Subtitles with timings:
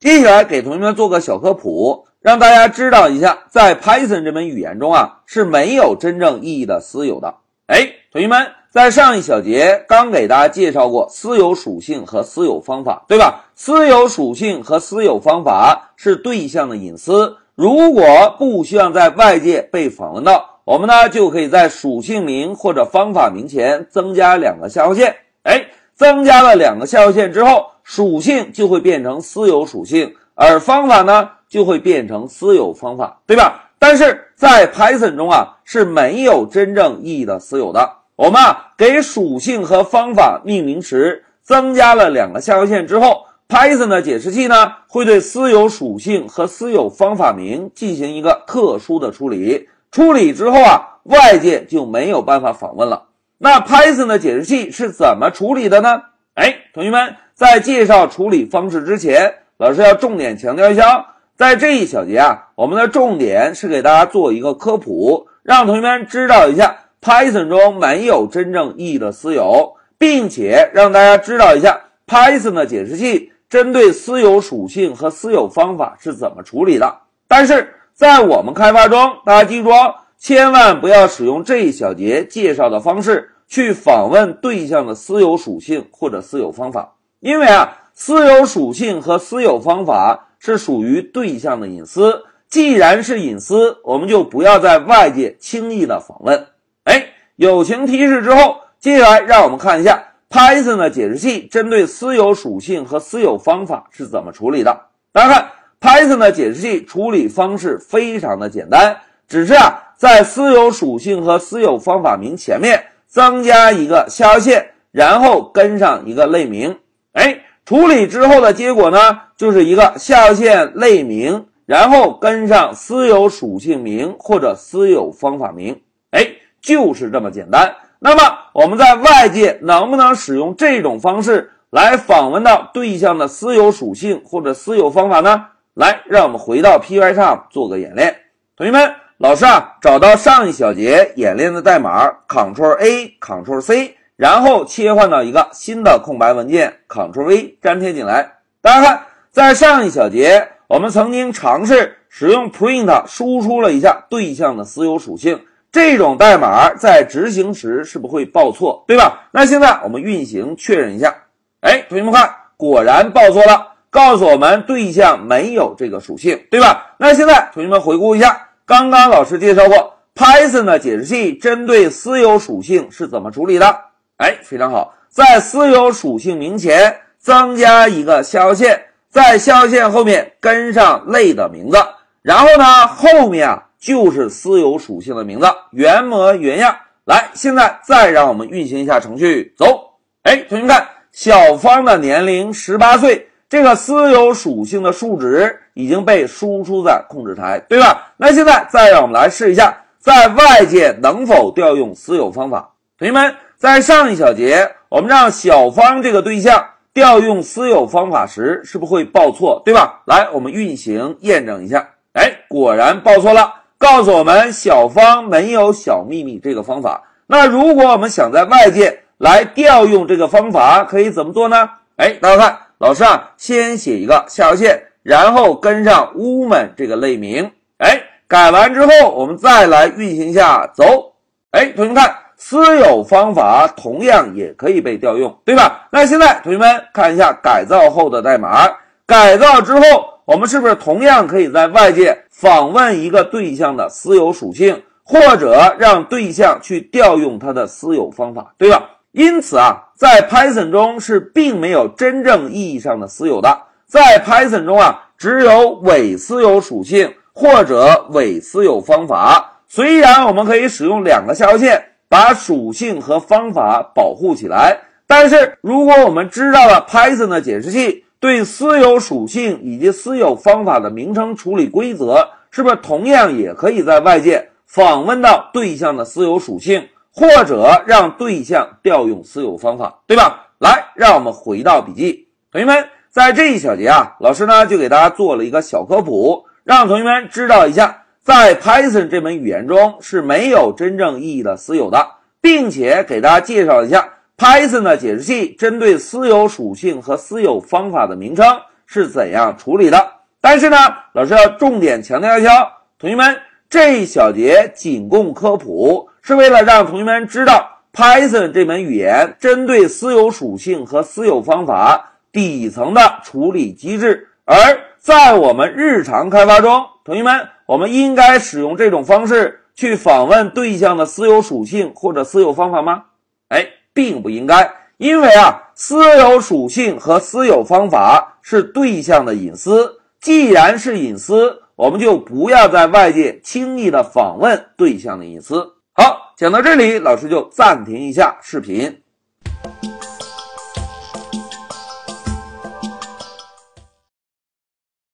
[0.00, 7.34] 接下来给同学们做个小科普，让大家知道一下，在 Python 这门语言中啊是没有真正意义的私有的。
[7.66, 13.46] 哎，同学们，在上一小节刚给大家介绍过私有属性和私有方法，对吧？
[13.56, 25.16] 私有属性和私有方法是对象的隐私，如果不希望在外界被访问到，我们呢就可以在属性名或者方法名前增加两个下划线。
[25.42, 27.66] 哎，增加了两个下划线之后。
[27.88, 33.70] 属性就会变成私有属性，而方法呢就会变成私有方法，对吧？
[33.78, 37.90] 但是在 Python 中啊是没有真正意义的私有的。
[38.14, 49.66] 我们啊给属性和方法命名时增加了两个下划线之后，Python 的解释器呢会对私有属性和私有方法名进行一个特殊的处理。
[49.90, 53.04] 处理之后啊，外界就没有办法访问了。
[53.38, 56.02] 那 Python 的解释器是怎么处理的呢？
[56.34, 57.16] 哎，同学们。
[57.38, 61.06] 在介绍处理方式之前，老师要重点强调一下，
[61.36, 77.02] 在这一小节啊，我们的重点是给大家做一个科普，让同学们知道一下 Python 中没有真正意义的私有，并且让大家知道一下 Python 的解释器针对私有属性和私有方法是怎么处理的。
[77.28, 86.94] 但是在我们开发中，大家记住哦，千万不要使用这一小节介绍的方式去访问对象的私有属性或者私有方法。
[87.20, 96.46] 因为啊，私有属性和私有方法是属于对象的隐私，既然是隐私，我们就不要在外界轻易的访问。
[96.84, 104.86] 哎，友情提示之后，接下来让我们看一下 Python 的解释器针对私有属性和私有方法是怎么处理的。
[105.10, 108.96] 大家看，Python 的解释器处理方式非常的简单，
[109.26, 116.78] 只是啊，在私有属性和私有方法名前面增加一个下划线，然后跟上一个类名。
[117.12, 118.98] 哎，处理之后的结果呢，
[119.36, 125.80] 就是一个下划线类名，然后跟上私有属性名或者私有方法名。
[126.10, 126.26] 哎，
[126.60, 127.74] 就是这么简单。
[127.98, 128.22] 那么
[128.52, 135.46] 我们在外界能不能使用这种方式来访问到对象的私有属性或者私有方法呢？
[135.74, 138.16] 来，让我们回到 Pycharm 做个演练。
[138.56, 143.97] 同学们，老师啊，找到上一小节演练的代码，Ctrl A Ctrl C。
[144.18, 148.38] 然后切换到一个新的空白文件，Ctrl V 粘贴进来。
[148.60, 155.40] 大家看，在上一小节，我们曾经尝试使用 print 输出了一下对象的私有属性，
[155.70, 159.28] 这种代码在执行时是不会报错，对吧？
[159.30, 161.14] 那现在我们运行确认一下，
[161.60, 166.96] 哎，同学们看，果然报错了，告诉我们对象没有这个属性，对吧？
[166.98, 173.84] 那现在同学们回顾一下，刚刚老师介绍过 Python 的解释器针对私有属性是怎么处理的。
[174.18, 181.78] 哎，非常好，在私有属性名前增加一个下划线，在下划线后面跟上类的名字，
[182.22, 186.76] 然后呢，后面啊就是私有属性的名字，原模原样。
[187.04, 189.92] 来，现在再让我们运行一下程序，走。
[190.24, 198.12] 哎，同学们看，小芳的年龄十八岁，这个私有属性的数值已经被输出在控制台，对吧？
[198.16, 203.32] 那现在再让我们来试一下，在外界能否调用私有方法，同学们。
[203.58, 206.64] 在上一小节，我们让小芳这个对象
[206.94, 210.00] 调用私有方法时，是不是会报错，对吧？
[210.06, 211.88] 来，我们运行验证一下。
[212.12, 217.02] 哎，果然报错了，告诉我们小芳没有小秘密这个方法。
[217.26, 221.68] 那如果我们想在外界来调用这个方法，可以怎么做呢？
[221.96, 227.50] 哎，大家看，老师啊，先写一个下划线，然后跟上 woman 这个类名。
[227.78, 231.14] 哎，改完之后，我们再来运行一下，走。
[231.50, 232.14] 哎，同学们看。
[232.40, 235.88] 私有方法同样也可以被调用，对吧？
[235.90, 238.64] 那现在同学们看一下改造后的代码，
[239.04, 239.82] 改造之后，
[240.24, 248.88] 我们是不是同样可以在外界访问一个对象的私有属性，或者让对象去调用它的私有方法，对吧？
[249.10, 259.60] 因此啊，在 Python 中是并没有真正意义上的私有的，在 Python 中啊，只有伪私有属性或者伪私有方法。
[259.66, 261.82] 虽然我们可以使用两个下划线。
[262.08, 280.46] 把属性和方法保护起来，但是如果我们知道了 Python 的解释器对私有属性以及私有方法的名称处理规则，是不是同样也可以在外界访问到对象的私有属性，或者让对象调用私有方法，对吧？
[280.58, 288.04] 来，让我们回到笔记，同学们，在这一小节啊，老师呢就给大家做了一个小科普，让同学们知道一下。
[288.22, 292.06] 在 Python 这门语言中是没有真正意义的私有的，
[292.40, 298.44] 并且给大家介绍一下 Python 的解释器针对私有属性和私有方法的名称
[298.86, 300.12] 是怎样处理的。
[300.40, 300.76] 但是呢，
[301.14, 303.36] 老师要重点强调一下，同学们
[303.68, 314.28] 这一小节仅供科普，是为了让同学们知道 Python 这门语言针对私有属性和私有方法底层的处理机制。
[314.44, 314.54] 而
[314.98, 323.04] 在我们日常开发中，同学们，我们应该使用这种方式去访问对象的私有属性或者私有方法吗？
[323.48, 330.00] 哎，并不应该，因为啊，私有属性和私有方法是对象的隐私。
[330.20, 335.74] 既然是隐私，我们就不要在外界轻易的访问对象的隐私。
[335.92, 339.00] 好，讲到这里，老师就暂停一下视频。